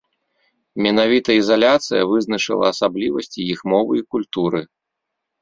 Менавіта 0.85 1.29
ізаляцыя 1.41 2.07
вызначыла 2.13 2.65
асаблівасці 2.75 3.39
іх 3.53 3.59
мовы 3.75 3.93
і 4.01 4.05
культуры. 4.17 4.65